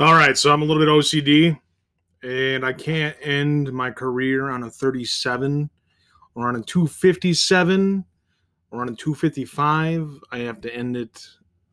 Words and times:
All 0.00 0.14
right, 0.14 0.38
so 0.38 0.52
I'm 0.52 0.62
a 0.62 0.64
little 0.64 0.80
bit 0.80 0.88
OCD, 0.88 1.58
and 2.22 2.64
I 2.64 2.72
can't 2.72 3.16
end 3.20 3.72
my 3.72 3.90
career 3.90 4.48
on 4.48 4.62
a 4.62 4.70
37 4.70 5.68
or 6.36 6.46
on 6.46 6.54
a 6.54 6.62
257 6.62 8.04
or 8.70 8.80
on 8.80 8.90
a 8.90 8.94
255. 8.94 10.08
I 10.30 10.38
have 10.38 10.60
to 10.60 10.72
end 10.72 10.96
it 10.96 11.26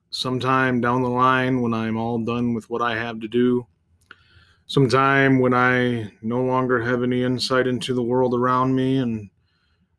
sometime 0.09 0.81
down 0.81 1.03
the 1.03 1.07
line 1.07 1.61
when 1.61 1.75
I'm 1.75 1.97
all 1.97 2.17
done 2.17 2.55
with 2.55 2.67
what 2.67 2.81
I 2.81 2.97
have 2.97 3.19
to 3.19 3.27
do. 3.27 3.67
Sometime 4.65 5.37
when 5.37 5.53
I 5.53 6.11
no 6.23 6.41
longer 6.41 6.81
have 6.81 7.03
any 7.03 7.21
insight 7.21 7.67
into 7.67 7.93
the 7.93 8.01
world 8.01 8.33
around 8.33 8.73
me 8.73 8.97
and 8.97 9.29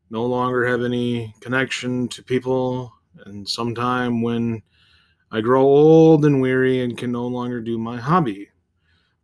no 0.09 0.25
longer 0.25 0.67
have 0.67 0.83
any 0.83 1.33
connection 1.39 2.09
to 2.09 2.21
people, 2.25 2.91
and 3.23 3.47
sometime 3.47 4.21
when 4.21 4.63
I 5.31 5.41
grow 5.41 5.63
old 5.63 6.25
and 6.25 6.41
weary 6.41 6.81
and 6.81 6.97
can 6.97 7.11
no 7.11 7.27
longer 7.27 7.61
do 7.61 7.77
my 7.77 7.97
hobby. 7.97 8.49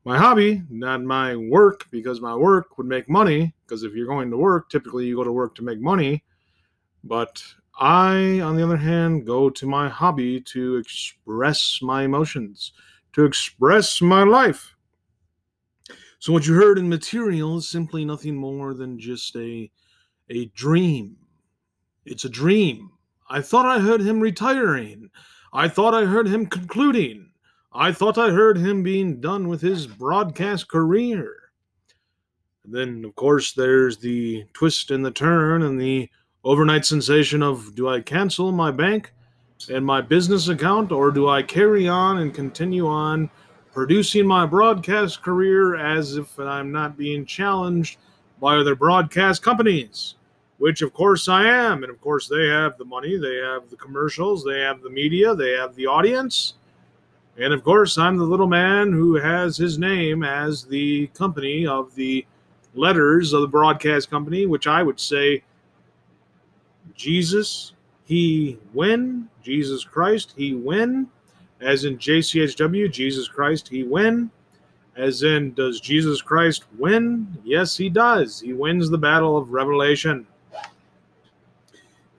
My 0.06 0.18
hobby, 0.18 0.62
not 0.70 1.02
my 1.02 1.36
work, 1.36 1.88
because 1.90 2.20
my 2.20 2.36
work 2.36 2.78
would 2.78 2.88
make 2.88 3.10
money. 3.10 3.54
Because 3.66 3.84
if 3.84 3.94
you're 3.94 4.08
going 4.08 4.30
to 4.32 4.38
work, 4.38 4.70
typically 4.70 5.06
you 5.06 5.16
go 5.16 5.24
to 5.24 5.32
work 5.32 5.56
to 5.56 5.64
make 5.64 5.80
money. 5.80 6.24
But 7.06 7.42
I, 7.80 8.42
on 8.42 8.58
the 8.58 8.64
other 8.64 8.78
hand, 8.78 9.26
go 9.26 9.50
to 9.50 9.66
my 9.66 9.88
hobby 9.88 10.42
to 10.42 10.76
express 10.76 11.80
my 11.82 12.04
emotions, 12.04 12.74
to 13.14 13.24
express 13.24 14.02
my 14.02 14.24
life. 14.24 14.76
So 16.20 16.32
what 16.32 16.48
you 16.48 16.54
heard 16.54 16.78
in 16.78 16.88
material 16.88 17.58
is 17.58 17.68
simply 17.68 18.06
nothing 18.06 18.36
more 18.36 18.74
than 18.74 19.00
just 19.00 19.36
a 19.36 19.72
a 20.30 20.46
dream. 20.48 21.18
It's 22.06 22.26
a 22.26 22.30
dream. 22.30 22.92
I 23.30 23.42
thought 23.42 23.66
I 23.66 23.80
heard 23.80 24.02
him 24.02 24.20
retiring. 24.20 25.10
I 25.56 25.68
thought 25.68 25.94
I 25.94 26.06
heard 26.06 26.28
him 26.28 26.48
concluding. 26.48 27.30
I 27.72 27.92
thought 27.92 28.18
I 28.18 28.32
heard 28.32 28.58
him 28.58 28.82
being 28.82 29.22
done 29.22 29.48
with 29.48 29.62
his 29.62 29.86
broadcast 29.86 30.68
career. 30.68 31.36
And 32.66 32.74
then, 32.74 33.06
of 33.06 33.16
course, 33.16 33.54
there's 33.54 33.98
the 33.98 34.46
twist 34.54 34.90
and 34.90 35.06
the 35.06 35.12
turn 35.12 35.62
and 35.62 35.80
the 35.80 36.10
overnight 36.44 36.86
sensation 36.86 37.44
of 37.44 37.76
do 37.76 37.88
I 37.88 38.02
cancel 38.02 38.52
my 38.52 38.72
bank 38.72 39.14
and 39.70 39.86
my 39.86 40.02
business 40.02 40.48
account 40.48 40.92
or 40.92 41.12
do 41.12 41.30
I 41.30 41.44
carry 41.44 41.88
on 41.88 42.18
and 42.18 42.34
continue 42.34 42.88
on 42.88 43.30
producing 43.74 44.26
my 44.26 44.48
broadcast 44.48 45.22
career 45.22 45.76
as 45.76 46.18
if 46.18 46.40
I'm 46.40 46.72
not 46.72 46.98
being 46.98 47.28
challenged 47.28 47.98
by 48.42 48.56
other 48.56 48.76
broadcast 48.76 49.44
companies? 49.44 50.16
Which 50.64 50.82
of 50.82 50.94
course 50.94 51.28
I 51.28 51.44
am. 51.44 51.84
And 51.84 51.92
of 51.92 52.00
course, 52.00 52.30
they 52.30 52.48
have 52.48 52.78
the 52.78 52.86
money, 52.86 53.18
they 53.18 53.36
have 53.36 53.70
the 53.70 53.76
commercials, 53.76 54.46
they 54.46 54.62
have 54.62 54.82
the 54.82 54.90
media, 54.90 55.36
they 55.36 55.52
have 55.52 55.76
the 55.76 55.88
audience. 55.88 56.54
And 57.38 57.54
of 57.54 57.66
course, 57.66 57.98
I'm 57.98 58.16
the 58.16 58.24
little 58.24 58.48
man 58.48 58.94
who 58.94 59.16
has 59.16 59.58
his 59.58 59.78
name 59.78 60.24
as 60.24 60.64
the 60.64 61.08
company 61.08 61.68
of 61.68 61.94
the 61.96 62.26
letters 62.76 63.34
of 63.34 63.42
the 63.42 63.48
broadcast 63.50 64.10
company, 64.10 64.46
which 64.46 64.66
I 64.66 64.84
would 64.84 65.02
say 65.02 65.44
Jesus, 66.96 67.74
he 68.06 68.58
win, 68.74 69.28
Jesus 69.44 69.84
Christ, 69.84 70.34
he 70.38 70.54
win, 70.54 71.10
as 71.60 71.84
in 71.84 71.98
JCHW, 71.98 72.90
Jesus 72.90 73.28
Christ, 73.28 73.68
he 73.68 73.84
win. 73.84 74.32
As 74.96 75.24
in, 75.24 75.56
does 75.56 75.82
Jesus 75.82 76.22
Christ 76.22 76.64
win? 76.78 77.38
Yes, 77.44 77.76
he 77.76 77.90
does. 77.90 78.40
He 78.40 78.54
wins 78.54 78.90
the 78.90 78.98
battle 78.98 79.36
of 79.36 79.52
Revelation. 79.52 80.26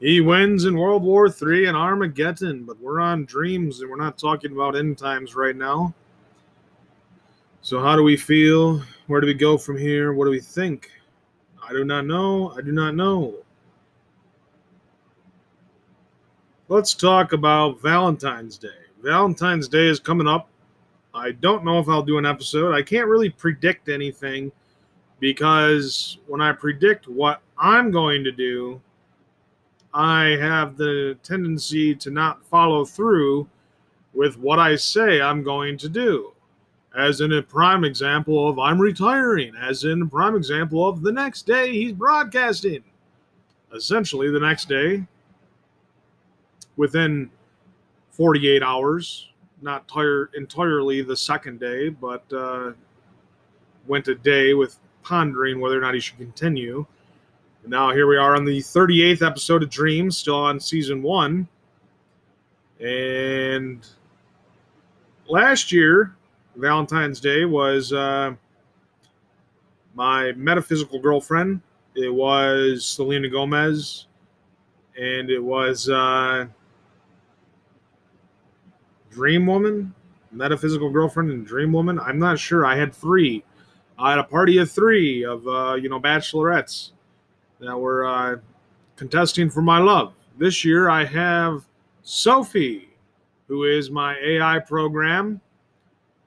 He 0.05 0.21
wins 0.21 0.67
in 0.67 0.77
World 0.77 1.03
War 1.03 1.29
III 1.29 1.65
and 1.65 1.75
Armageddon, 1.75 2.65
but 2.65 2.79
we're 2.79 3.01
on 3.01 3.25
dreams 3.25 3.81
and 3.81 3.89
we're 3.89 3.97
not 3.97 4.19
talking 4.19 4.53
about 4.53 4.77
end 4.77 4.99
times 4.99 5.35
right 5.35 5.57
now. 5.57 5.95
So, 7.63 7.81
how 7.81 7.97
do 7.97 8.03
we 8.03 8.15
feel? 8.15 8.83
Where 9.07 9.23
do 9.23 9.27
we 9.27 9.33
go 9.33 9.57
from 9.57 9.79
here? 9.79 10.13
What 10.13 10.27
do 10.27 10.31
we 10.31 10.41
think? 10.41 10.91
I 11.67 11.73
do 11.73 11.87
not 11.87 12.05
know. 12.05 12.53
I 12.55 12.61
do 12.61 12.71
not 12.71 12.95
know. 12.95 13.37
Let's 16.69 16.93
talk 16.93 17.33
about 17.33 17.81
Valentine's 17.81 18.59
Day. 18.59 18.69
Valentine's 19.03 19.69
Day 19.69 19.87
is 19.87 20.01
coming 20.01 20.29
up. 20.29 20.51
I 21.15 21.31
don't 21.31 21.65
know 21.65 21.79
if 21.79 21.89
I'll 21.89 22.03
do 22.03 22.19
an 22.19 22.27
episode. 22.27 22.75
I 22.75 22.83
can't 22.83 23.09
really 23.09 23.31
predict 23.31 23.89
anything 23.89 24.53
because 25.19 26.19
when 26.27 26.43
I 26.43 26.53
predict 26.53 27.09
what 27.09 27.41
I'm 27.57 27.91
going 27.91 28.23
to 28.25 28.33
do, 28.33 28.83
I 29.95 30.37
have 30.41 30.77
the 30.77 31.17
tendency 31.23 31.95
to 31.95 32.11
not 32.11 32.45
follow 32.45 32.85
through 32.85 33.49
with 34.13 34.37
what 34.37 34.59
I 34.59 34.75
say 34.75 35.21
I'm 35.21 35.45
going 35.45 35.79
to 35.79 35.89
do. 35.89 36.33
As 36.97 37.21
in 37.21 37.33
a 37.33 37.43
prime 37.43 37.85
example 37.85 38.49
of 38.49 38.59
I'm 38.59 38.81
retiring, 38.81 39.55
as 39.61 39.85
in 39.85 40.03
a 40.03 40.07
prime 40.07 40.35
example 40.35 40.89
of 40.89 41.03
the 41.03 41.13
next 41.13 41.47
day 41.47 41.73
he's 41.73 41.93
broadcasting. 41.93 42.83
Essentially, 43.73 44.31
the 44.31 44.41
next 44.41 44.69
day, 44.69 45.05
within 46.77 47.31
48 48.11 48.63
hours, 48.63 49.31
not 49.63 49.89
tire, 49.89 50.31
entirely 50.35 51.03
the 51.03 51.17
second 51.17 51.59
day, 51.59 51.89
but 51.89 52.25
uh, 52.33 52.73
went 53.89 54.07
a 54.07 54.15
day 54.15 54.55
with 54.55 54.79
pondering 55.03 55.61
whether 55.61 55.77
or 55.77 55.81
not 55.81 55.95
he 55.95 56.01
should 56.01 56.19
continue. 56.19 56.87
And 57.65 57.71
now 57.71 57.93
here 57.93 58.07
we 58.07 58.19
are 58.19 58.37
on 58.37 58.45
the 58.45 58.59
38th 58.59 59.27
episode 59.27 59.63
of 59.63 59.71
Dreams, 59.71 60.19
still 60.19 60.37
on 60.37 60.61
season 60.61 61.01
one. 61.01 61.49
And 62.79 63.87
last 65.27 65.73
year, 65.73 66.15
Valentine's 66.57 67.21
Day 67.21 67.47
was 67.47 67.91
uh, 67.91 68.35
my 69.95 70.33
metaphysical 70.33 70.99
girlfriend. 70.99 71.63
It 71.97 72.13
was 72.13 72.85
Selena 72.85 73.31
Gomez, 73.31 74.09
and 75.01 75.31
it 75.31 75.43
was 75.43 75.89
uh, 75.89 76.45
Dream 79.11 79.47
Woman, 79.47 79.95
metaphysical 80.33 80.91
girlfriend, 80.91 81.31
and 81.31 81.47
Dream 81.47 81.73
Woman. 81.73 81.99
I'm 81.99 82.19
not 82.19 82.39
sure. 82.39 82.67
I 82.67 82.77
had 82.77 82.95
three. 82.95 83.43
I 83.99 84.11
had 84.11 84.19
a 84.19 84.25
party 84.25 84.59
of 84.59 84.71
three 84.71 85.25
of 85.25 85.49
uh, 85.49 85.77
you 85.77 85.89
know 85.89 85.99
bachelorettes 85.99 86.91
that 87.65 87.79
were 87.79 88.07
uh, 88.07 88.37
contesting 88.97 89.51
for 89.51 89.63
my 89.63 89.79
love. 89.79 90.13
This 90.39 90.65
year 90.65 90.89
I 90.89 91.05
have 91.05 91.65
Sophie, 92.03 92.89
who 93.49 93.65
is 93.65 93.91
my 93.91 94.17
AI 94.19 94.59
program. 94.59 95.41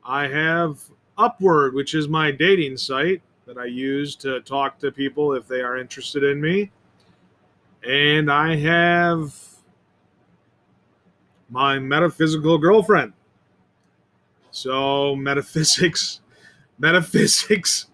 I 0.04 0.28
have 0.28 0.82
Upward, 1.18 1.74
which 1.74 1.96
is 1.96 2.08
my 2.08 2.32
dating 2.32 2.78
site 2.78 3.22
that 3.46 3.58
I 3.58 3.66
use 3.66 4.16
to 4.18 4.42
talk 4.42 4.78
to 4.80 4.92
people 4.92 5.34
if 5.34 5.48
they 5.48 5.62
are 5.62 5.78
interested 5.78 6.24
in 6.24 6.40
me. 6.40 6.72
And 7.88 8.32
I 8.32 8.56
have 8.56 9.36
my 11.50 11.80
metaphysical 11.80 12.58
girlfriend. 12.58 13.14
So, 14.52 15.16
metaphysics, 15.16 16.22
metaphysics. 16.78 17.88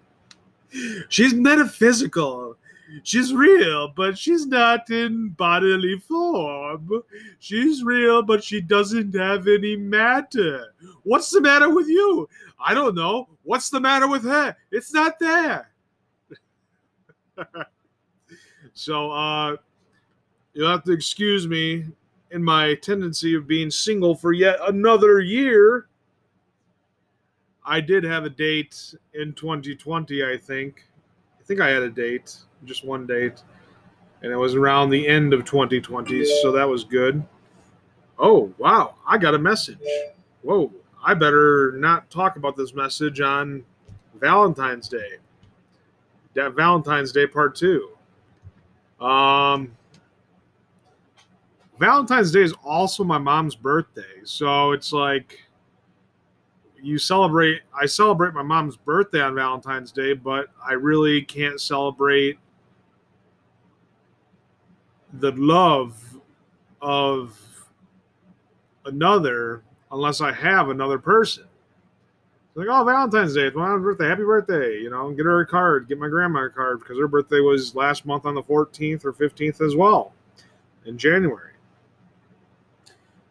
She's 1.09 1.33
metaphysical. 1.33 2.57
She's 3.01 3.33
real, 3.33 3.87
but 3.87 4.17
she's 4.17 4.45
not 4.45 4.89
in 4.91 5.29
bodily 5.29 5.97
form. 5.97 7.03
She's 7.39 7.83
real, 7.83 8.21
but 8.21 8.43
she 8.43 8.61
doesn't 8.61 9.15
have 9.15 9.47
any 9.47 9.75
matter. 9.75 10.73
What's 11.01 11.31
the 11.31 11.41
matter 11.41 11.73
with 11.73 11.87
you? 11.87 12.29
I 12.63 12.73
don't 12.73 12.93
know. 12.93 13.29
What's 13.43 13.69
the 13.69 13.79
matter 13.79 14.07
with 14.07 14.23
her? 14.23 14.55
It's 14.71 14.93
not 14.93 15.17
there. 15.19 15.71
so, 18.73 19.11
uh, 19.11 19.57
you'll 20.53 20.69
have 20.69 20.83
to 20.83 20.91
excuse 20.91 21.47
me 21.47 21.85
in 22.31 22.43
my 22.43 22.75
tendency 22.75 23.35
of 23.35 23.47
being 23.47 23.71
single 23.71 24.15
for 24.15 24.33
yet 24.33 24.59
another 24.67 25.19
year. 25.19 25.87
I 27.65 27.79
did 27.79 28.03
have 28.03 28.25
a 28.25 28.29
date 28.29 28.93
in 29.13 29.33
2020, 29.33 30.23
I 30.23 30.37
think. 30.37 30.85
I 31.43 31.45
think 31.45 31.59
I 31.59 31.69
had 31.69 31.83
a 31.83 31.89
date 31.89 32.37
just 32.63 32.85
one 32.85 33.05
date, 33.05 33.43
and 34.21 34.31
it 34.31 34.37
was 34.37 34.55
around 34.55 34.89
the 34.89 35.05
end 35.05 35.33
of 35.33 35.43
2020, 35.43 36.23
so 36.41 36.53
that 36.53 36.63
was 36.63 36.85
good. 36.85 37.21
Oh, 38.17 38.53
wow, 38.57 38.95
I 39.05 39.17
got 39.17 39.35
a 39.35 39.39
message. 39.39 39.79
Whoa, 40.41 40.71
I 41.03 41.13
better 41.13 41.73
not 41.75 42.09
talk 42.09 42.37
about 42.37 42.55
this 42.55 42.73
message 42.73 43.19
on 43.19 43.65
Valentine's 44.15 44.87
Day. 44.87 45.17
That 46.33 46.53
Valentine's 46.53 47.11
Day 47.11 47.27
part 47.27 47.55
two. 47.55 47.89
Um, 49.01 49.75
Valentine's 51.77 52.31
Day 52.31 52.43
is 52.43 52.53
also 52.63 53.03
my 53.03 53.17
mom's 53.17 53.55
birthday, 53.55 54.21
so 54.23 54.71
it's 54.71 54.93
like 54.93 55.43
you 56.83 56.97
celebrate. 56.97 57.61
I 57.79 57.85
celebrate 57.85 58.33
my 58.33 58.43
mom's 58.43 58.75
birthday 58.75 59.21
on 59.21 59.35
Valentine's 59.35 59.91
Day, 59.91 60.13
but 60.13 60.49
I 60.63 60.73
really 60.73 61.21
can't 61.21 61.59
celebrate 61.59 62.37
the 65.13 65.31
love 65.31 65.97
of 66.81 67.39
another 68.85 69.63
unless 69.91 70.19
I 70.19 70.33
have 70.33 70.69
another 70.69 70.99
person. 70.99 71.45
like, 72.55 72.67
oh, 72.69 72.83
Valentine's 72.83 73.33
Day, 73.33 73.47
it's 73.47 73.55
my 73.55 73.69
mom's 73.69 73.83
birthday, 73.83 74.09
happy 74.09 74.23
birthday, 74.23 74.77
you 74.79 74.89
know, 74.89 75.09
get 75.11 75.25
her 75.25 75.39
a 75.39 75.47
card, 75.47 75.87
get 75.87 75.97
my 75.97 76.09
grandma 76.09 76.45
a 76.45 76.49
card 76.49 76.79
because 76.79 76.99
her 76.99 77.07
birthday 77.07 77.39
was 77.39 77.75
last 77.75 78.05
month 78.05 78.25
on 78.25 78.35
the 78.35 78.43
14th 78.43 79.05
or 79.05 79.13
15th 79.13 79.61
as 79.61 79.75
well 79.75 80.11
in 80.85 80.97
January. 80.97 81.53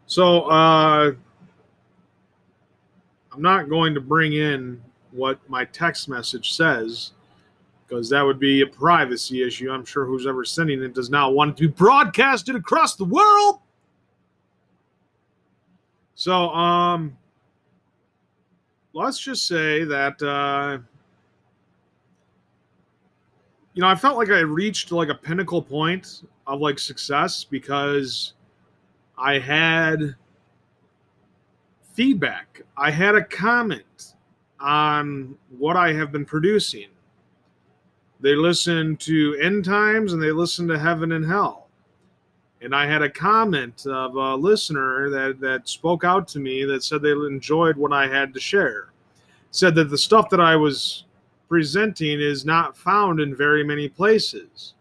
So, 0.07 0.41
uh, 0.41 1.13
I'm 3.33 3.41
not 3.41 3.69
going 3.69 3.93
to 3.95 4.01
bring 4.01 4.33
in 4.33 4.81
what 5.11 5.39
my 5.49 5.65
text 5.65 6.07
message 6.07 6.53
says 6.53 7.11
because 7.87 8.09
that 8.09 8.21
would 8.21 8.39
be 8.39 8.61
a 8.61 8.67
privacy 8.67 9.45
issue. 9.45 9.71
I'm 9.71 9.85
sure 9.85 10.05
who's 10.05 10.27
ever 10.27 10.45
sending 10.45 10.81
it 10.83 10.93
does 10.93 11.09
not 11.09 11.33
want 11.33 11.51
it 11.51 11.57
to 11.57 11.67
be 11.67 11.73
broadcasted 11.73 12.55
across 12.55 12.95
the 12.95 13.05
world. 13.05 13.59
So, 16.15 16.49
um, 16.49 17.17
let's 18.93 19.19
just 19.19 19.47
say 19.47 19.83
that, 19.83 20.21
uh, 20.21 20.77
you 23.73 23.81
know, 23.81 23.87
I 23.87 23.95
felt 23.95 24.17
like 24.17 24.29
I 24.29 24.39
reached 24.39 24.91
like 24.91 25.09
a 25.09 25.15
pinnacle 25.15 25.61
point 25.61 26.23
of 26.45 26.61
like 26.61 26.77
success 26.77 27.43
because 27.43 28.33
I 29.17 29.39
had 29.39 30.15
feedback. 31.93 32.61
I 32.77 32.91
had 32.91 33.15
a 33.15 33.23
comment 33.23 34.15
on 34.59 35.35
what 35.57 35.77
I 35.77 35.93
have 35.93 36.11
been 36.11 36.25
producing. 36.25 36.87
They 38.19 38.35
listened 38.35 38.99
to 39.01 39.37
End 39.41 39.65
Times 39.65 40.13
and 40.13 40.21
they 40.21 40.31
listened 40.31 40.69
to 40.69 40.79
Heaven 40.79 41.11
and 41.11 41.25
Hell. 41.25 41.67
And 42.61 42.73
I 42.73 42.85
had 42.85 43.01
a 43.01 43.09
comment 43.09 43.85
of 43.85 44.15
a 44.15 44.35
listener 44.35 45.09
that, 45.09 45.39
that 45.41 45.67
spoke 45.67 46.05
out 46.05 46.29
to 46.29 46.39
me 46.39 46.63
that 46.63 46.83
said 46.83 47.01
they 47.01 47.11
enjoyed 47.11 47.75
what 47.75 47.91
I 47.91 48.07
had 48.07 48.33
to 48.33 48.39
share. 48.39 48.93
Said 49.51 49.75
that 49.75 49.89
the 49.89 49.97
stuff 49.97 50.29
that 50.29 50.39
I 50.39 50.55
was 50.55 51.03
presenting 51.49 52.21
is 52.21 52.45
not 52.45 52.77
found 52.77 53.19
in 53.19 53.35
very 53.35 53.63
many 53.63 53.89
places. 53.89 54.73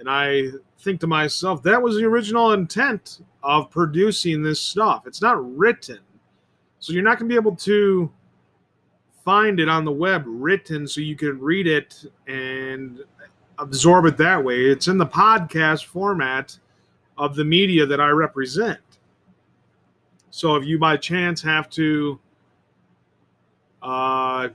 And 0.00 0.10
I 0.10 0.48
think 0.80 1.00
to 1.00 1.06
myself, 1.06 1.62
that 1.62 1.80
was 1.80 1.96
the 1.96 2.04
original 2.04 2.52
intent 2.52 3.20
of 3.44 3.70
producing 3.70 4.42
this 4.42 4.60
stuff. 4.60 5.06
It's 5.06 5.22
not 5.22 5.56
written. 5.56 6.00
So 6.80 6.92
you're 6.92 7.02
not 7.02 7.18
going 7.18 7.28
to 7.28 7.32
be 7.32 7.38
able 7.38 7.56
to 7.56 8.10
find 9.24 9.60
it 9.60 9.68
on 9.68 9.84
the 9.84 9.92
web 9.92 10.22
written 10.26 10.86
so 10.86 11.00
you 11.00 11.16
can 11.16 11.38
read 11.38 11.66
it 11.66 12.04
and 12.26 13.00
absorb 13.58 14.06
it 14.06 14.16
that 14.16 14.42
way. 14.42 14.64
It's 14.64 14.88
in 14.88 14.96
the 14.96 15.06
podcast 15.06 15.84
format 15.84 16.56
of 17.16 17.34
the 17.34 17.44
media 17.44 17.84
that 17.84 18.00
I 18.00 18.08
represent. 18.10 18.78
So 20.30 20.56
if 20.56 20.64
you 20.64 20.78
by 20.78 20.96
chance 20.96 21.42
have 21.42 21.68
to 21.70 22.20
uh, 23.82 24.48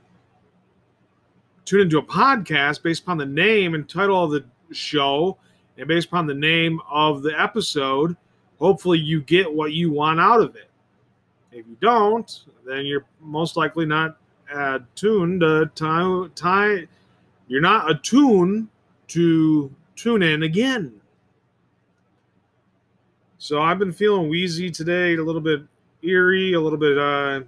tune 1.64 1.82
into 1.82 1.98
a 1.98 2.02
podcast 2.02 2.82
based 2.82 3.02
upon 3.02 3.18
the 3.18 3.26
name 3.26 3.74
and 3.74 3.88
title 3.88 4.24
of 4.24 4.30
the 4.30 4.44
show 4.72 5.36
and 5.76 5.86
based 5.86 6.08
upon 6.08 6.26
the 6.26 6.34
name 6.34 6.80
of 6.90 7.22
the 7.22 7.38
episode, 7.38 8.16
hopefully 8.58 8.98
you 8.98 9.20
get 9.22 9.52
what 9.52 9.72
you 9.72 9.90
want 9.90 10.20
out 10.20 10.40
of 10.40 10.56
it. 10.56 10.70
If 11.54 11.68
you 11.68 11.76
don't, 11.80 12.44
then 12.66 12.84
you're 12.84 13.04
most 13.20 13.56
likely 13.56 13.86
not 13.86 14.16
attuned 14.52 15.40
to 15.40 15.70
tie, 15.76 16.26
tie, 16.34 16.88
you're 17.46 17.60
not 17.60 17.88
attuned 17.88 18.66
to 19.08 19.72
tune 19.94 20.22
in 20.24 20.42
again. 20.42 20.92
So 23.38 23.62
I've 23.62 23.78
been 23.78 23.92
feeling 23.92 24.28
wheezy 24.28 24.68
today, 24.68 25.14
a 25.14 25.22
little 25.22 25.40
bit 25.40 25.62
eerie, 26.02 26.54
a 26.54 26.60
little 26.60 26.78
bit 26.78 26.98
uh, 26.98 27.42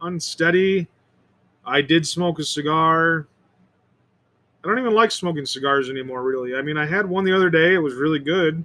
unsteady. 0.00 0.88
I 1.64 1.80
did 1.80 2.04
smoke 2.08 2.40
a 2.40 2.44
cigar. 2.44 3.28
I 4.64 4.68
don't 4.68 4.80
even 4.80 4.94
like 4.94 5.12
smoking 5.12 5.46
cigars 5.46 5.90
anymore, 5.90 6.24
really. 6.24 6.56
I 6.56 6.62
mean, 6.62 6.76
I 6.76 6.86
had 6.86 7.08
one 7.08 7.24
the 7.24 7.36
other 7.36 7.50
day, 7.50 7.74
it 7.74 7.78
was 7.78 7.94
really 7.94 8.18
good. 8.18 8.64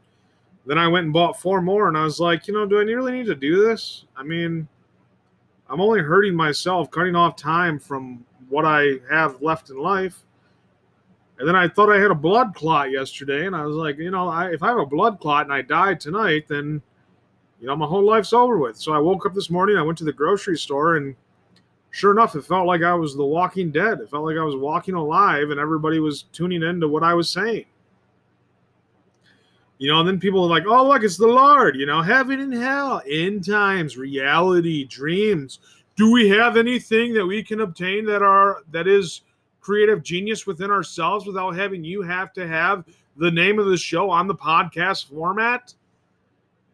Then 0.65 0.77
I 0.77 0.87
went 0.87 1.05
and 1.05 1.13
bought 1.13 1.39
four 1.39 1.61
more, 1.61 1.87
and 1.89 1.97
I 1.97 2.03
was 2.03 2.19
like, 2.19 2.47
you 2.47 2.53
know, 2.53 2.65
do 2.65 2.79
I 2.79 2.83
really 2.83 3.11
need 3.11 3.25
to 3.25 3.35
do 3.35 3.65
this? 3.65 4.05
I 4.15 4.23
mean, 4.23 4.67
I'm 5.69 5.81
only 5.81 6.01
hurting 6.01 6.35
myself, 6.35 6.89
cutting 6.89 7.15
off 7.15 7.35
time 7.35 7.79
from 7.79 8.25
what 8.49 8.63
I 8.63 8.99
have 9.09 9.41
left 9.41 9.69
in 9.69 9.77
life. 9.77 10.19
And 11.39 11.47
then 11.47 11.55
I 11.55 11.67
thought 11.67 11.91
I 11.91 11.99
had 11.99 12.11
a 12.11 12.15
blood 12.15 12.53
clot 12.55 12.91
yesterday, 12.91 13.45
and 13.45 13.55
I 13.55 13.65
was 13.65 13.75
like, 13.75 13.97
you 13.97 14.11
know, 14.11 14.29
I, 14.29 14.51
if 14.51 14.63
I 14.63 14.69
have 14.69 14.77
a 14.77 14.85
blood 14.85 15.19
clot 15.19 15.45
and 15.45 15.53
I 15.53 15.61
die 15.61 15.95
tonight, 15.95 16.47
then, 16.47 16.81
you 17.59 17.67
know, 17.67 17.75
my 17.75 17.87
whole 17.87 18.05
life's 18.05 18.31
over 18.31 18.57
with. 18.57 18.77
So 18.77 18.93
I 18.93 18.99
woke 18.99 19.25
up 19.25 19.33
this 19.33 19.49
morning, 19.49 19.75
I 19.75 19.81
went 19.81 19.97
to 19.97 20.05
the 20.05 20.13
grocery 20.13 20.57
store, 20.57 20.95
and 20.95 21.15
sure 21.89 22.11
enough, 22.11 22.35
it 22.35 22.45
felt 22.45 22.67
like 22.67 22.83
I 22.83 22.93
was 22.93 23.15
the 23.15 23.25
walking 23.25 23.71
dead. 23.71 23.99
It 23.99 24.09
felt 24.09 24.25
like 24.25 24.37
I 24.37 24.43
was 24.43 24.55
walking 24.55 24.93
alive, 24.95 25.49
and 25.49 25.59
everybody 25.59 25.99
was 25.99 26.23
tuning 26.31 26.63
in 26.63 26.79
to 26.79 26.87
what 26.87 27.03
I 27.03 27.13
was 27.15 27.29
saying. 27.29 27.65
You 29.83 29.89
know, 29.89 29.99
and 29.99 30.07
then 30.07 30.17
people 30.17 30.45
are 30.45 30.49
like, 30.49 30.63
oh, 30.65 30.87
look, 30.87 31.03
it's 31.03 31.17
the 31.17 31.27
Lord, 31.27 31.75
you 31.75 31.85
know, 31.85 32.01
heaven 32.01 32.39
and 32.39 32.53
hell, 32.53 33.01
end 33.05 33.45
times, 33.45 33.97
reality, 33.97 34.85
dreams. 34.85 35.59
Do 35.97 36.09
we 36.09 36.29
have 36.29 36.55
anything 36.55 37.13
that 37.15 37.25
we 37.25 37.43
can 37.43 37.59
obtain 37.59 38.05
that 38.05 38.21
are 38.21 38.61
that 38.71 38.87
is 38.87 39.23
creative 39.59 40.01
genius 40.01 40.47
within 40.47 40.71
ourselves 40.71 41.25
without 41.25 41.57
having 41.57 41.83
you 41.83 42.01
have 42.01 42.31
to 42.31 42.47
have 42.47 42.85
the 43.17 43.29
name 43.29 43.59
of 43.59 43.65
the 43.65 43.75
show 43.75 44.09
on 44.09 44.25
the 44.25 44.33
podcast 44.33 45.09
format? 45.09 45.73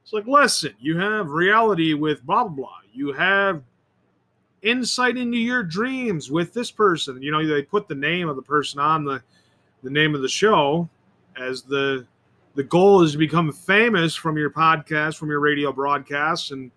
It's 0.03 0.13
like, 0.13 0.27
listen, 0.27 0.75
you 0.79 0.99
have 0.99 1.31
reality 1.31 1.95
with 1.95 2.23
blah 2.23 2.43
blah 2.43 2.53
blah. 2.53 2.77
You 2.93 3.11
have 3.13 3.63
insight 4.61 5.17
into 5.17 5.39
your 5.39 5.63
dreams 5.63 6.29
with 6.29 6.53
this 6.53 6.69
person. 6.69 7.23
You 7.23 7.31
know, 7.31 7.43
they 7.43 7.63
put 7.63 7.87
the 7.87 7.95
name 7.95 8.29
of 8.29 8.35
the 8.35 8.43
person 8.43 8.79
on 8.79 9.03
the 9.03 9.23
the 9.81 9.89
name 9.89 10.13
of 10.13 10.21
the 10.21 10.29
show 10.29 10.87
as 11.35 11.63
the 11.63 12.05
the 12.55 12.63
goal 12.63 13.01
is 13.01 13.13
to 13.13 13.17
become 13.17 13.51
famous 13.51 14.15
from 14.15 14.37
your 14.37 14.49
podcast, 14.49 15.17
from 15.17 15.29
your 15.29 15.39
radio 15.39 15.71
broadcasts, 15.71 16.51
and 16.51 16.71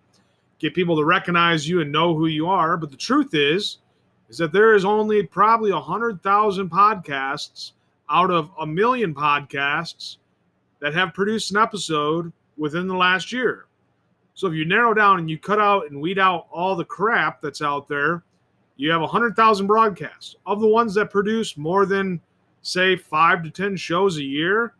get 0.58 0.74
people 0.74 0.96
to 0.96 1.04
recognize 1.04 1.68
you 1.68 1.80
and 1.80 1.90
know 1.90 2.14
who 2.14 2.26
you 2.26 2.46
are. 2.46 2.76
But 2.76 2.90
the 2.90 2.96
truth 2.96 3.34
is, 3.34 3.78
is 4.28 4.38
that 4.38 4.52
there 4.52 4.74
is 4.74 4.84
only 4.84 5.22
probably 5.24 5.70
a 5.70 5.80
hundred 5.80 6.22
thousand 6.22 6.70
podcasts 6.70 7.72
out 8.08 8.30
of 8.30 8.50
a 8.60 8.66
million 8.66 9.14
podcasts 9.14 10.18
that 10.80 10.94
have 10.94 11.14
produced 11.14 11.50
an 11.50 11.56
episode 11.56 12.32
within 12.56 12.86
the 12.86 12.94
last 12.94 13.32
year. 13.32 13.66
So 14.34 14.46
if 14.46 14.54
you 14.54 14.64
narrow 14.64 14.94
down 14.94 15.18
and 15.18 15.30
you 15.30 15.38
cut 15.38 15.60
out 15.60 15.90
and 15.90 16.00
weed 16.00 16.18
out 16.18 16.46
all 16.50 16.74
the 16.76 16.84
crap 16.84 17.42
that's 17.42 17.62
out 17.62 17.88
there, 17.88 18.22
you 18.76 18.90
have 18.90 19.00
100,000 19.00 19.66
broadcasts. 19.66 20.36
Of 20.46 20.60
the 20.60 20.66
ones 20.66 20.94
that 20.94 21.10
produce 21.10 21.56
more 21.56 21.86
than 21.86 22.20
say 22.62 22.96
5 22.96 23.44
to 23.44 23.50
10 23.50 23.76
shows 23.76 24.16
a 24.16 24.24
year, 24.24 24.74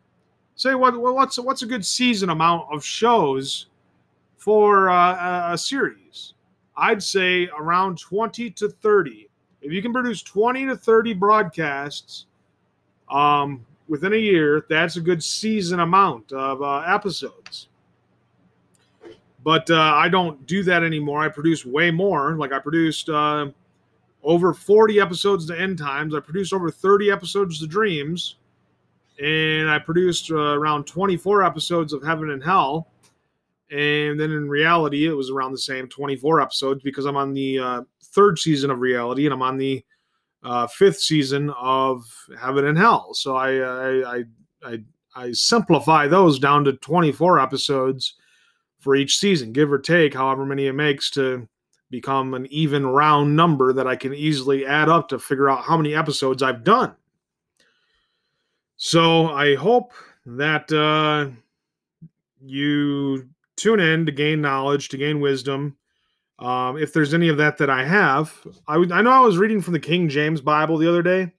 say 0.54 0.74
what 0.74 0.98
what's 1.00 1.38
what's 1.38 1.62
a 1.62 1.66
good 1.66 1.84
season 1.84 2.30
amount 2.30 2.66
of 2.72 2.84
shows 2.84 3.66
for 4.36 4.90
uh, 4.90 5.52
a 5.52 5.58
series? 5.58 6.34
I'd 6.76 7.02
say 7.02 7.48
around 7.58 7.98
20 7.98 8.50
to 8.50 8.68
30. 8.68 9.28
If 9.60 9.72
you 9.72 9.82
can 9.82 9.92
produce 9.92 10.22
20 10.22 10.66
to 10.66 10.76
30 10.76 11.14
broadcasts 11.14 12.26
um, 13.10 13.64
within 13.88 14.14
a 14.14 14.16
year, 14.16 14.66
that's 14.68 14.96
a 14.96 15.00
good 15.00 15.22
season 15.22 15.80
amount 15.80 16.32
of 16.32 16.62
uh, 16.62 16.78
episodes. 16.80 17.68
But 19.44 19.70
uh, 19.70 19.76
I 19.76 20.08
don't 20.08 20.46
do 20.46 20.62
that 20.64 20.82
anymore. 20.82 21.22
I 21.22 21.28
produce 21.28 21.66
way 21.66 21.90
more. 21.90 22.36
Like 22.36 22.52
I 22.52 22.58
produced 22.58 23.08
uh, 23.08 23.48
over 24.22 24.54
40 24.54 25.00
episodes 25.00 25.46
to 25.46 25.60
End 25.60 25.78
Times. 25.78 26.14
I 26.14 26.20
produced 26.20 26.52
over 26.52 26.70
30 26.70 27.10
episodes 27.10 27.58
to 27.58 27.66
Dreams 27.66 28.36
and 29.20 29.68
I 29.68 29.78
produced 29.78 30.30
uh, 30.30 30.58
around 30.58 30.86
24 30.86 31.44
episodes 31.44 31.92
of 31.92 32.02
Heaven 32.02 32.30
and 32.30 32.42
Hell. 32.42 32.88
And 33.70 34.20
then 34.20 34.30
in 34.30 34.48
reality, 34.48 35.06
it 35.06 35.12
was 35.12 35.30
around 35.30 35.52
the 35.52 35.58
same 35.58 35.88
24 35.88 36.40
episodes 36.40 36.82
because 36.82 37.06
I'm 37.06 37.16
on 37.16 37.32
the 37.32 37.58
uh, 37.58 37.82
third 38.02 38.38
season 38.38 38.70
of 38.70 38.80
reality 38.80 39.24
and 39.24 39.32
I'm 39.32 39.42
on 39.42 39.56
the 39.56 39.84
uh, 40.42 40.66
fifth 40.66 41.00
season 41.00 41.50
of 41.50 42.04
Heaven 42.38 42.66
and 42.66 42.76
Hell. 42.76 43.14
So 43.14 43.36
I, 43.36 43.54
I, 43.56 44.16
I, 44.16 44.24
I, 44.62 44.78
I 45.14 45.32
simplify 45.32 46.06
those 46.06 46.38
down 46.38 46.64
to 46.64 46.74
24 46.74 47.40
episodes 47.40 48.14
for 48.78 48.96
each 48.96 49.18
season, 49.18 49.52
give 49.52 49.72
or 49.72 49.78
take 49.78 50.12
however 50.12 50.44
many 50.44 50.66
it 50.66 50.72
makes 50.72 51.10
to 51.10 51.48
become 51.90 52.34
an 52.34 52.46
even 52.46 52.84
round 52.86 53.36
number 53.36 53.72
that 53.72 53.86
I 53.86 53.94
can 53.94 54.12
easily 54.12 54.66
add 54.66 54.88
up 54.88 55.08
to 55.08 55.18
figure 55.18 55.48
out 55.48 55.62
how 55.62 55.76
many 55.76 55.94
episodes 55.94 56.42
I've 56.42 56.64
done. 56.64 56.94
So 58.92 59.28
I 59.28 59.54
hope 59.54 59.94
that 60.26 60.70
uh, 60.70 61.30
you 62.42 63.26
tune 63.56 63.80
in 63.80 64.04
to 64.04 64.12
gain 64.12 64.42
knowledge, 64.42 64.90
to 64.90 64.98
gain 64.98 65.18
wisdom. 65.18 65.78
Um, 66.38 66.76
if 66.76 66.92
there's 66.92 67.14
any 67.14 67.30
of 67.30 67.38
that 67.38 67.56
that 67.56 67.70
I 67.70 67.86
have, 67.86 68.38
I, 68.68 68.74
w- 68.74 68.92
I 68.92 69.00
know 69.00 69.12
I 69.12 69.20
was 69.20 69.38
reading 69.38 69.62
from 69.62 69.72
the 69.72 69.80
King 69.80 70.10
James 70.10 70.42
Bible 70.42 70.76
the 70.76 70.90
other 70.90 71.00
day, 71.00 71.32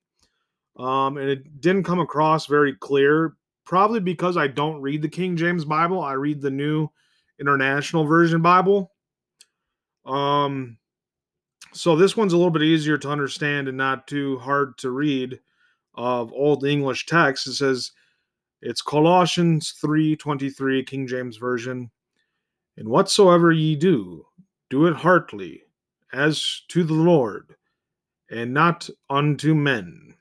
um, 0.78 1.18
and 1.18 1.30
it 1.30 1.62
didn't 1.62 1.84
come 1.84 2.00
across 2.00 2.48
very 2.48 2.74
clear. 2.74 3.36
Probably 3.66 4.00
because 4.00 4.36
I 4.36 4.48
don't 4.48 4.82
read 4.82 5.04
the 5.04 5.08
King 5.08 5.38
James 5.38 5.64
Bible, 5.64 6.02
I 6.02 6.14
read 6.14 6.42
the 6.42 6.50
New 6.50 6.90
International 7.40 8.04
Version 8.04 8.42
Bible. 8.42 8.94
Um, 10.08 10.80
So 11.72 11.96
this 11.96 12.18
one's 12.18 12.34
a 12.34 12.38
little 12.38 12.50
bit 12.50 12.64
easier 12.64 12.98
to 12.98 13.12
understand 13.12 13.68
and 13.68 13.78
not 13.78 14.08
too 14.08 14.40
hard 14.40 14.76
to 14.80 14.90
read 14.90 15.40
of 15.96 16.34
old 16.34 16.66
English 16.66 17.06
text. 17.06 17.48
It 17.48 17.54
says 17.54 17.92
it's 18.62 18.82
Colossians 18.82 19.74
3:23 19.84 20.84
King 20.84 21.08
James 21.08 21.38
version. 21.38 21.92
And 22.78 22.88
whatsoever 22.88 23.52
ye 23.52 23.76
do, 23.76 24.26
do 24.70 24.88
it 24.88 24.96
heartily, 24.96 25.64
as 26.12 26.62
to 26.70 26.84
the 26.84 26.94
Lord, 26.94 27.56
and 28.32 28.54
not 28.54 28.90
unto 29.10 29.54
men. 29.54 30.16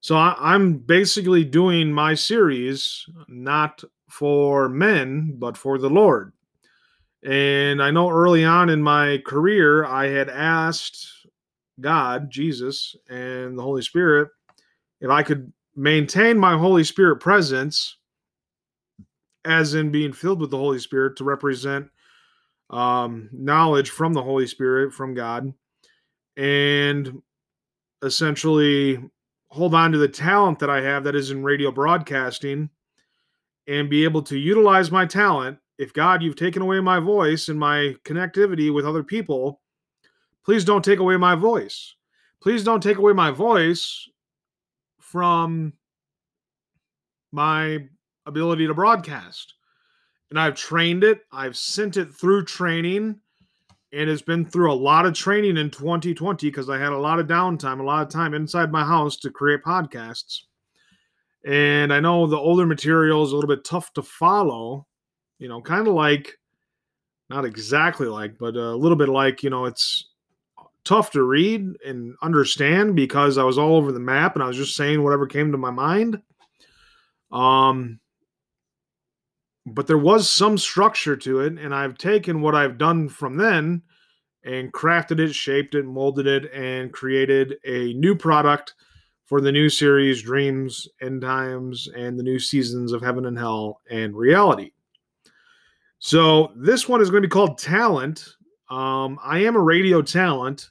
So 0.00 0.16
I, 0.16 0.54
am 0.54 0.78
basically 0.78 1.44
doing 1.44 1.92
my 1.92 2.14
series 2.14 3.06
not 3.28 3.84
for 4.10 4.68
men, 4.68 5.36
but 5.38 5.56
for 5.56 5.78
the 5.78 5.88
Lord. 5.88 6.32
And 7.22 7.80
I 7.80 7.92
know 7.92 8.10
early 8.10 8.44
on 8.44 8.68
in 8.68 8.82
my 8.82 9.22
career, 9.24 9.84
I 9.84 10.08
had 10.08 10.28
asked 10.28 11.06
God, 11.80 12.30
Jesus, 12.30 12.96
and 13.08 13.56
the 13.56 13.62
Holy 13.62 13.82
Spirit 13.82 14.28
if 15.02 15.10
I 15.10 15.22
could 15.22 15.52
maintain 15.74 16.38
my 16.38 16.56
Holy 16.56 16.84
Spirit 16.84 17.16
presence, 17.16 17.98
as 19.44 19.74
in 19.74 19.90
being 19.90 20.12
filled 20.12 20.40
with 20.40 20.50
the 20.50 20.56
Holy 20.56 20.78
Spirit 20.78 21.16
to 21.16 21.24
represent 21.24 21.88
um, 22.70 23.28
knowledge 23.32 23.90
from 23.90 24.12
the 24.14 24.22
Holy 24.22 24.46
Spirit, 24.46 24.94
from 24.94 25.12
God, 25.12 25.52
and 26.36 27.20
essentially 28.02 29.02
hold 29.48 29.74
on 29.74 29.90
to 29.92 29.98
the 29.98 30.08
talent 30.08 30.60
that 30.60 30.70
I 30.70 30.80
have 30.80 31.04
that 31.04 31.16
is 31.16 31.32
in 31.32 31.42
radio 31.42 31.72
broadcasting 31.72 32.70
and 33.66 33.90
be 33.90 34.04
able 34.04 34.22
to 34.22 34.38
utilize 34.38 34.90
my 34.90 35.04
talent. 35.04 35.58
If 35.78 35.92
God, 35.92 36.22
you've 36.22 36.36
taken 36.36 36.62
away 36.62 36.78
my 36.78 37.00
voice 37.00 37.48
and 37.48 37.58
my 37.58 37.96
connectivity 38.04 38.72
with 38.72 38.86
other 38.86 39.02
people, 39.02 39.60
please 40.44 40.64
don't 40.64 40.84
take 40.84 41.00
away 41.00 41.16
my 41.16 41.34
voice. 41.34 41.96
Please 42.40 42.62
don't 42.62 42.82
take 42.82 42.98
away 42.98 43.12
my 43.12 43.32
voice 43.32 44.08
from 45.12 45.74
my 47.32 47.86
ability 48.24 48.66
to 48.66 48.74
broadcast. 48.74 49.54
And 50.30 50.40
I've 50.40 50.54
trained 50.54 51.04
it, 51.04 51.20
I've 51.30 51.56
sent 51.56 51.98
it 51.98 52.14
through 52.14 52.46
training, 52.46 53.20
and 53.92 54.08
it's 54.08 54.22
been 54.22 54.46
through 54.46 54.72
a 54.72 54.74
lot 54.74 55.04
of 55.04 55.12
training 55.12 55.58
in 55.58 55.70
2020 55.70 56.48
because 56.48 56.70
I 56.70 56.78
had 56.78 56.92
a 56.92 56.98
lot 56.98 57.20
of 57.20 57.26
downtime, 57.26 57.80
a 57.80 57.82
lot 57.82 58.02
of 58.02 58.08
time 58.08 58.32
inside 58.32 58.72
my 58.72 58.82
house 58.82 59.18
to 59.18 59.30
create 59.30 59.62
podcasts. 59.62 60.44
And 61.44 61.92
I 61.92 62.00
know 62.00 62.26
the 62.26 62.38
older 62.38 62.64
material 62.64 63.22
is 63.22 63.32
a 63.32 63.34
little 63.34 63.54
bit 63.54 63.64
tough 63.64 63.92
to 63.94 64.02
follow, 64.02 64.86
you 65.38 65.48
know, 65.48 65.60
kind 65.60 65.86
of 65.86 65.92
like, 65.92 66.38
not 67.28 67.44
exactly 67.44 68.06
like, 68.06 68.38
but 68.38 68.56
a 68.56 68.74
little 68.74 68.96
bit 68.96 69.10
like, 69.10 69.42
you 69.42 69.50
know, 69.50 69.66
it's 69.66 70.11
tough 70.84 71.10
to 71.12 71.22
read 71.22 71.76
and 71.84 72.14
understand 72.22 72.96
because 72.96 73.38
I 73.38 73.44
was 73.44 73.58
all 73.58 73.76
over 73.76 73.92
the 73.92 74.00
map 74.00 74.34
and 74.34 74.42
I 74.42 74.48
was 74.48 74.56
just 74.56 74.76
saying 74.76 75.02
whatever 75.02 75.26
came 75.26 75.52
to 75.52 75.58
my 75.58 75.70
mind. 75.70 76.20
Um, 77.30 78.00
but 79.64 79.86
there 79.86 79.98
was 79.98 80.30
some 80.30 80.58
structure 80.58 81.16
to 81.16 81.40
it, 81.40 81.58
and 81.58 81.74
I've 81.74 81.96
taken 81.96 82.40
what 82.40 82.54
I've 82.54 82.78
done 82.78 83.08
from 83.08 83.36
then 83.36 83.82
and 84.44 84.72
crafted 84.72 85.20
it, 85.20 85.34
shaped 85.34 85.74
it, 85.74 85.84
molded 85.84 86.26
it, 86.26 86.52
and 86.52 86.92
created 86.92 87.56
a 87.64 87.92
new 87.94 88.16
product 88.16 88.74
for 89.24 89.40
the 89.40 89.52
new 89.52 89.68
series 89.68 90.20
Dreams, 90.22 90.88
End 91.00 91.22
Times, 91.22 91.88
and 91.96 92.18
the 92.18 92.24
new 92.24 92.38
seasons 92.38 92.92
of 92.92 93.02
Heaven 93.02 93.26
and 93.26 93.38
Hell 93.38 93.80
and 93.88 94.16
Reality. 94.16 94.72
So 96.00 96.52
this 96.56 96.88
one 96.88 97.00
is 97.00 97.10
going 97.10 97.22
to 97.22 97.28
be 97.28 97.32
called 97.32 97.58
Talent. 97.58 98.34
Um, 98.72 99.18
I 99.22 99.40
am 99.40 99.56
a 99.56 99.60
radio 99.60 100.02
talent, 100.02 100.70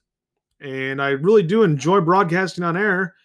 and 0.60 1.02
I 1.02 1.10
really 1.10 1.44
do 1.44 1.64
enjoy 1.64 2.02
broadcasting 2.02 2.64
on 2.64 2.76
air 2.76 3.16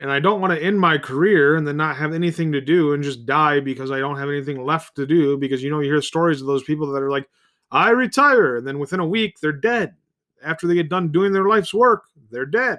and 0.00 0.10
I 0.12 0.20
don't 0.20 0.40
want 0.40 0.52
to 0.52 0.62
end 0.62 0.78
my 0.78 0.96
career 0.96 1.56
and 1.56 1.66
then 1.66 1.76
not 1.76 1.96
have 1.96 2.14
anything 2.14 2.52
to 2.52 2.60
do 2.60 2.92
and 2.92 3.02
just 3.02 3.26
die 3.26 3.60
because 3.60 3.90
I 3.90 3.98
don't 3.98 4.18
have 4.18 4.28
anything 4.28 4.64
left 4.64 4.94
to 4.96 5.06
do. 5.06 5.36
Because 5.36 5.62
you 5.62 5.70
know, 5.70 5.80
you 5.80 5.90
hear 5.90 6.02
stories 6.02 6.40
of 6.40 6.46
those 6.46 6.62
people 6.62 6.90
that 6.92 7.02
are 7.02 7.10
like, 7.10 7.28
I 7.70 7.90
retire, 7.90 8.56
and 8.56 8.66
then 8.66 8.78
within 8.78 9.00
a 9.00 9.06
week 9.06 9.38
they're 9.40 9.52
dead. 9.52 9.94
After 10.42 10.66
they 10.66 10.74
get 10.74 10.88
done 10.88 11.10
doing 11.10 11.32
their 11.32 11.48
life's 11.48 11.74
work, 11.74 12.04
they're 12.30 12.46
dead. 12.46 12.78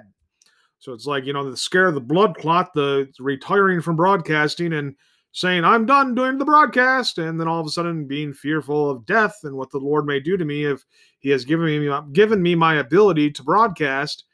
So 0.78 0.94
it's 0.94 1.06
like, 1.06 1.26
you 1.26 1.34
know, 1.34 1.48
the 1.48 1.56
scare 1.56 1.86
of 1.86 1.94
the 1.94 2.00
blood 2.00 2.36
clot, 2.36 2.72
the 2.72 3.08
retiring 3.20 3.82
from 3.82 3.96
broadcasting 3.96 4.72
and 4.72 4.96
saying, 5.32 5.64
I'm 5.64 5.86
done 5.86 6.14
doing 6.14 6.38
the 6.38 6.44
broadcast, 6.44 7.18
and 7.18 7.38
then 7.38 7.46
all 7.46 7.60
of 7.60 7.66
a 7.66 7.70
sudden 7.70 8.06
being 8.06 8.32
fearful 8.32 8.90
of 8.90 9.06
death 9.06 9.40
and 9.44 9.56
what 9.56 9.70
the 9.70 9.78
Lord 9.78 10.06
may 10.06 10.20
do 10.20 10.36
to 10.36 10.44
me 10.44 10.64
if 10.64 10.84
He 11.18 11.30
has 11.30 11.44
given 11.44 11.66
me 11.66 11.92
given 12.12 12.42
me 12.42 12.54
my 12.54 12.76
ability 12.76 13.30
to 13.32 13.42
broadcast 13.42 14.24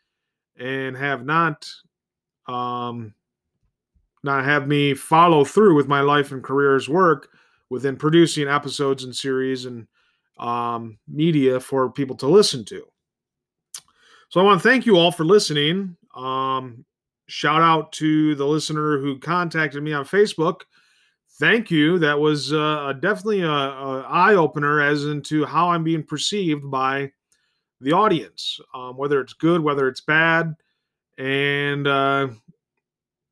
and 0.58 0.96
have 0.96 1.24
not 1.24 1.68
um, 2.48 3.14
not 4.22 4.44
have 4.44 4.68
me 4.68 4.94
follow 4.94 5.44
through 5.44 5.74
with 5.74 5.88
my 5.88 6.00
life 6.00 6.32
and 6.32 6.42
career's 6.42 6.88
work 6.88 7.28
within 7.70 7.96
producing 7.96 8.48
episodes 8.48 9.04
and 9.04 9.14
series 9.14 9.64
and 9.64 9.86
um, 10.38 10.98
media 11.08 11.58
for 11.58 11.90
people 11.90 12.16
to 12.16 12.26
listen 12.26 12.64
to. 12.64 12.82
So 14.28 14.40
I 14.40 14.44
want 14.44 14.62
to 14.62 14.68
thank 14.68 14.86
you 14.86 14.96
all 14.96 15.12
for 15.12 15.24
listening. 15.24 15.96
Um, 16.14 16.84
shout 17.28 17.62
out 17.62 17.92
to 17.92 18.34
the 18.34 18.46
listener 18.46 18.98
who 18.98 19.18
contacted 19.18 19.82
me 19.82 19.92
on 19.92 20.04
Facebook. 20.04 20.62
Thank 21.38 21.70
you. 21.70 21.98
That 21.98 22.18
was 22.18 22.52
uh, 22.52 22.94
definitely 23.00 23.42
a, 23.42 23.50
a, 23.50 24.00
eye 24.02 24.34
opener 24.34 24.80
as 24.80 25.04
into 25.04 25.44
how 25.44 25.70
I'm 25.70 25.84
being 25.84 26.02
perceived 26.02 26.70
by 26.70 27.12
the 27.80 27.92
audience, 27.92 28.58
um, 28.74 28.96
whether 28.96 29.20
it's 29.20 29.34
good, 29.34 29.60
whether 29.60 29.86
it's 29.86 30.00
bad 30.00 30.54
and 31.18 31.86
uh, 31.86 32.28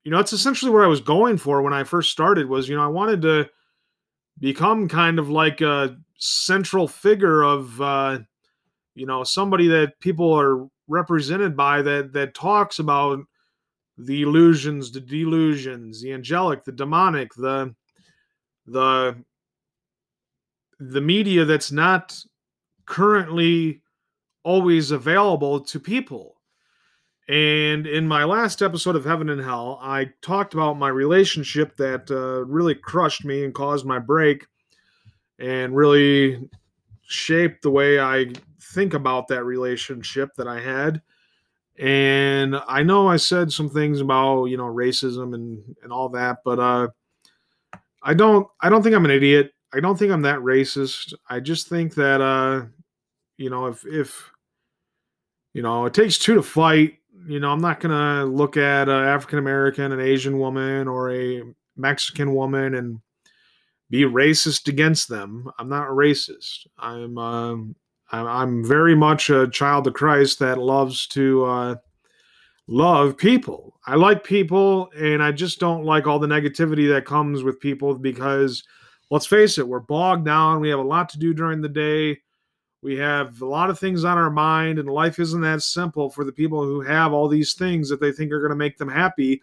you 0.04 0.10
know 0.10 0.16
that's 0.16 0.32
essentially 0.32 0.70
what 0.70 0.84
i 0.84 0.88
was 0.88 1.00
going 1.00 1.36
for 1.36 1.62
when 1.62 1.72
i 1.72 1.84
first 1.84 2.10
started 2.10 2.48
was 2.48 2.68
you 2.68 2.76
know 2.76 2.84
i 2.84 2.88
wanted 2.88 3.22
to 3.22 3.48
become 4.38 4.88
kind 4.88 5.18
of 5.18 5.28
like 5.28 5.60
a 5.60 5.96
central 6.16 6.88
figure 6.88 7.42
of 7.42 7.80
uh, 7.80 8.18
you 8.94 9.06
know 9.06 9.22
somebody 9.24 9.68
that 9.68 9.98
people 10.00 10.32
are 10.32 10.66
represented 10.88 11.56
by 11.56 11.82
that 11.82 12.12
that 12.12 12.34
talks 12.34 12.78
about 12.78 13.18
the 13.98 14.22
illusions 14.22 14.90
the 14.90 15.00
delusions 15.00 16.02
the 16.02 16.12
angelic 16.12 16.64
the 16.64 16.72
demonic 16.72 17.32
the 17.34 17.74
the 18.66 19.16
the 20.80 21.00
media 21.00 21.44
that's 21.44 21.72
not 21.72 22.18
currently 22.86 23.80
always 24.42 24.90
available 24.90 25.60
to 25.60 25.80
people 25.80 26.34
and 27.28 27.86
in 27.86 28.06
my 28.06 28.24
last 28.24 28.60
episode 28.60 28.96
of 28.96 29.04
Heaven 29.04 29.30
and 29.30 29.40
Hell, 29.40 29.78
I 29.80 30.10
talked 30.20 30.52
about 30.52 30.76
my 30.76 30.88
relationship 30.88 31.74
that 31.76 32.10
uh, 32.10 32.44
really 32.44 32.74
crushed 32.74 33.24
me 33.24 33.44
and 33.44 33.54
caused 33.54 33.86
my 33.86 33.98
break 33.98 34.46
and 35.38 35.74
really 35.74 36.46
shaped 37.06 37.62
the 37.62 37.70
way 37.70 37.98
I 37.98 38.26
think 38.60 38.92
about 38.92 39.28
that 39.28 39.44
relationship 39.44 40.34
that 40.36 40.46
I 40.46 40.60
had. 40.60 41.00
And 41.78 42.56
I 42.68 42.82
know 42.82 43.08
I 43.08 43.16
said 43.16 43.50
some 43.50 43.70
things 43.70 44.02
about, 44.02 44.44
you 44.44 44.58
know, 44.58 44.64
racism 44.64 45.34
and, 45.34 45.62
and 45.82 45.92
all 45.92 46.10
that, 46.10 46.38
but 46.44 46.58
uh, 46.58 46.88
I 48.04 48.14
don't 48.14 48.46
I 48.60 48.68
don't 48.68 48.82
think 48.82 48.94
I'm 48.94 49.04
an 49.04 49.10
idiot. 49.10 49.52
I 49.72 49.80
don't 49.80 49.98
think 49.98 50.12
I'm 50.12 50.22
that 50.22 50.38
racist. 50.38 51.14
I 51.28 51.40
just 51.40 51.68
think 51.68 51.94
that 51.94 52.20
uh, 52.20 52.66
you 53.38 53.50
know, 53.50 53.66
if 53.66 53.84
if 53.86 54.30
you 55.52 55.62
know, 55.62 55.86
it 55.86 55.94
takes 55.94 56.18
two 56.18 56.34
to 56.34 56.42
fight 56.42 56.98
you 57.26 57.40
know, 57.40 57.50
I'm 57.50 57.60
not 57.60 57.80
going 57.80 57.94
to 57.96 58.24
look 58.24 58.56
at 58.56 58.88
an 58.88 59.04
African 59.04 59.38
American, 59.38 59.92
an 59.92 60.00
Asian 60.00 60.38
woman, 60.38 60.88
or 60.88 61.12
a 61.12 61.42
Mexican 61.76 62.34
woman 62.34 62.74
and 62.74 63.00
be 63.90 64.02
racist 64.02 64.68
against 64.68 65.08
them. 65.08 65.50
I'm 65.58 65.68
not 65.68 65.88
racist. 65.88 66.66
I'm 66.78 67.16
um, 67.18 67.76
I'm 68.10 68.64
very 68.64 68.94
much 68.94 69.30
a 69.30 69.48
child 69.48 69.86
of 69.86 69.94
Christ 69.94 70.38
that 70.38 70.58
loves 70.58 71.06
to 71.08 71.44
uh, 71.44 71.74
love 72.66 73.16
people. 73.16 73.78
I 73.86 73.96
like 73.96 74.24
people, 74.24 74.90
and 74.96 75.22
I 75.22 75.32
just 75.32 75.60
don't 75.60 75.84
like 75.84 76.06
all 76.06 76.18
the 76.18 76.26
negativity 76.26 76.88
that 76.92 77.04
comes 77.04 77.42
with 77.42 77.60
people 77.60 77.94
because, 77.94 78.62
let's 79.10 79.26
face 79.26 79.58
it, 79.58 79.68
we're 79.68 79.80
bogged 79.80 80.24
down. 80.24 80.60
We 80.60 80.70
have 80.70 80.78
a 80.78 80.82
lot 80.82 81.08
to 81.10 81.18
do 81.18 81.34
during 81.34 81.60
the 81.60 81.68
day. 81.68 82.20
We 82.82 82.96
have 82.96 83.40
a 83.40 83.46
lot 83.46 83.70
of 83.70 83.78
things 83.78 84.04
on 84.04 84.18
our 84.18 84.30
mind, 84.30 84.78
and 84.78 84.88
life 84.88 85.18
isn't 85.18 85.40
that 85.40 85.62
simple 85.62 86.10
for 86.10 86.24
the 86.24 86.32
people 86.32 86.62
who 86.62 86.80
have 86.82 87.12
all 87.12 87.28
these 87.28 87.54
things 87.54 87.88
that 87.88 88.00
they 88.00 88.12
think 88.12 88.30
are 88.32 88.40
going 88.40 88.50
to 88.50 88.56
make 88.56 88.78
them 88.78 88.90
happy. 88.90 89.42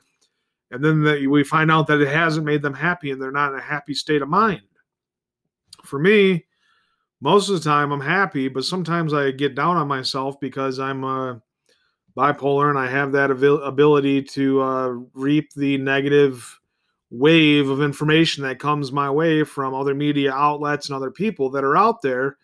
And 0.72 0.84
then 0.84 1.04
the, 1.04 1.28
we 1.28 1.44
find 1.44 1.72
out 1.72 1.88
that 1.88 2.02
it 2.02 2.08
hasn't 2.08 2.46
made 2.46 2.62
them 2.62 2.74
happy 2.74 3.12
and 3.12 3.22
they're 3.22 3.32
not 3.32 3.52
in 3.52 3.60
a 3.60 3.64
happy 3.64 3.94
state 3.94 4.22
of 4.22 4.30
mind. 4.30 4.62
For 5.84 6.00
me, 6.00 6.46
most 7.20 7.50
of 7.50 7.56
the 7.56 7.70
time 7.70 7.92
I'm 7.92 8.00
happy, 8.00 8.48
but 8.48 8.64
sometimes 8.64 9.14
I 9.14 9.32
get 9.32 9.54
down 9.54 9.76
on 9.76 9.88
myself 9.88 10.40
because 10.40 10.80
I'm 10.80 11.04
uh, 11.04 11.36
bipolar 12.16 12.70
and 12.70 12.80
I 12.80 12.88
have 12.88 13.12
that 13.14 13.32
ability 13.32 14.22
to 14.24 14.62
uh, 14.62 14.88
reap 15.14 15.54
the 15.54 15.78
negative 15.78 16.60
wave 17.10 17.70
of 17.70 17.82
information 17.82 18.44
that 18.44 18.60
comes 18.60 18.92
my 18.92 19.10
way 19.10 19.44
from 19.44 19.74
other 19.74 19.94
media 19.94 20.32
outlets 20.32 20.88
and 20.88 20.96
other 20.96 21.12
people 21.12 21.50
that 21.52 21.64
are 21.64 21.78
out 21.78 22.02
there. 22.02 22.38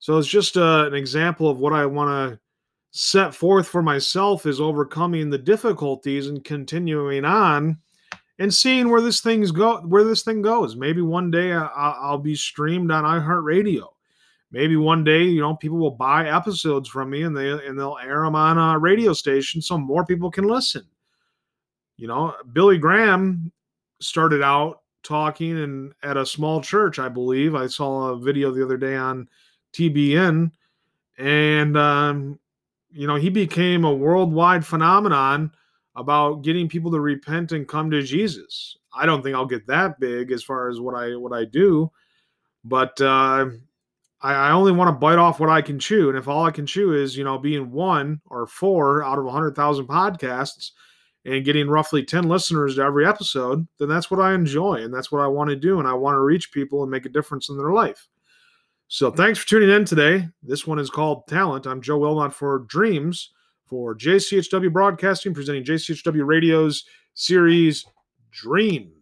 So 0.00 0.18
it's 0.18 0.28
just 0.28 0.56
uh, 0.56 0.86
an 0.86 0.94
example 0.94 1.48
of 1.48 1.58
what 1.58 1.72
I 1.72 1.86
want 1.86 2.10
to 2.10 2.40
set 2.90 3.34
forth 3.34 3.68
for 3.68 3.82
myself 3.82 4.46
is 4.46 4.60
overcoming 4.60 5.30
the 5.30 5.38
difficulties 5.38 6.26
and 6.26 6.42
continuing 6.42 7.24
on 7.24 7.78
and 8.40 8.52
seeing 8.52 8.88
where 8.88 9.00
this 9.00 9.20
thing's 9.20 9.52
go 9.52 9.80
where 9.82 10.02
this 10.02 10.22
thing 10.22 10.42
goes. 10.42 10.74
Maybe 10.74 11.02
one 11.02 11.30
day 11.30 11.52
I, 11.52 12.10
will 12.10 12.18
be 12.18 12.34
streamed 12.34 12.90
on 12.90 13.04
iheartradio 13.04 13.86
maybe 14.50 14.76
one 14.76 15.04
day 15.04 15.22
you 15.24 15.40
know 15.40 15.54
people 15.54 15.78
will 15.78 15.90
buy 15.90 16.28
episodes 16.28 16.88
from 16.88 17.10
me 17.10 17.22
and 17.22 17.36
they 17.36 17.50
and 17.50 17.78
they'll 17.78 17.98
air 18.02 18.24
them 18.24 18.34
on 18.34 18.58
a 18.58 18.78
radio 18.78 19.12
station 19.12 19.60
so 19.62 19.78
more 19.78 20.04
people 20.04 20.30
can 20.30 20.44
listen. 20.44 20.86
You 21.96 22.08
know 22.08 22.34
billy 22.52 22.78
graham 22.78 23.52
started 24.00 24.42
out 24.42 24.82
talking 25.02 25.62
and 25.62 25.92
at 26.02 26.16
a 26.16 26.26
small 26.26 26.60
church 26.60 26.98
i 26.98 27.08
believe. 27.08 27.54
I 27.54 27.66
saw 27.66 28.08
a 28.08 28.18
video 28.18 28.50
the 28.50 28.64
other 28.64 28.76
day 28.76 28.96
on 28.96 29.28
tbn 29.72 30.50
and 31.18 31.76
um, 31.76 32.38
you 32.90 33.06
know 33.06 33.16
he 33.16 33.28
became 33.28 33.84
a 33.84 33.94
worldwide 33.94 34.66
phenomenon 34.66 35.52
about 35.96 36.42
getting 36.42 36.68
people 36.68 36.90
to 36.90 37.00
repent 37.00 37.52
and 37.52 37.68
come 37.68 37.90
to 37.90 38.02
jesus. 38.02 38.76
I 38.94 39.06
don't 39.06 39.22
think 39.22 39.36
i'll 39.36 39.46
get 39.46 39.66
that 39.68 40.00
big 40.00 40.32
as 40.32 40.42
far 40.42 40.68
as 40.68 40.80
what 40.80 40.94
i 40.94 41.14
what 41.14 41.32
i 41.32 41.44
do 41.44 41.90
but 42.64 43.00
uh, 43.00 43.46
I, 44.20 44.34
I 44.34 44.50
only 44.50 44.72
want 44.72 44.88
to 44.88 44.98
bite 44.98 45.18
off 45.18 45.40
what 45.40 45.50
I 45.50 45.62
can 45.62 45.78
chew. 45.78 46.08
And 46.08 46.18
if 46.18 46.28
all 46.28 46.44
I 46.44 46.50
can 46.50 46.66
chew 46.66 46.94
is, 46.94 47.16
you 47.16 47.24
know, 47.24 47.38
being 47.38 47.70
one 47.70 48.20
or 48.26 48.46
four 48.46 49.02
out 49.02 49.18
of 49.18 49.24
100,000 49.24 49.86
podcasts 49.86 50.72
and 51.24 51.44
getting 51.44 51.68
roughly 51.68 52.04
10 52.04 52.28
listeners 52.28 52.76
to 52.76 52.82
every 52.82 53.06
episode, 53.06 53.66
then 53.78 53.88
that's 53.88 54.10
what 54.10 54.20
I 54.20 54.34
enjoy. 54.34 54.82
And 54.82 54.92
that's 54.92 55.10
what 55.10 55.22
I 55.22 55.26
want 55.26 55.50
to 55.50 55.56
do. 55.56 55.78
And 55.78 55.88
I 55.88 55.94
want 55.94 56.14
to 56.14 56.20
reach 56.20 56.52
people 56.52 56.82
and 56.82 56.90
make 56.90 57.06
a 57.06 57.10
difference 57.10 57.48
in 57.48 57.56
their 57.56 57.72
life. 57.72 58.08
So 58.88 59.10
thanks 59.10 59.38
for 59.38 59.46
tuning 59.46 59.70
in 59.70 59.84
today. 59.84 60.28
This 60.42 60.66
one 60.66 60.78
is 60.78 60.90
called 60.90 61.26
Talent. 61.28 61.66
I'm 61.66 61.80
Joe 61.80 61.98
Wilmot 61.98 62.34
for 62.34 62.60
Dreams 62.60 63.30
for 63.64 63.94
JCHW 63.96 64.72
Broadcasting, 64.72 65.32
presenting 65.32 65.62
JCHW 65.62 66.26
Radio's 66.26 66.84
series 67.14 67.86
Dreams. 68.32 68.99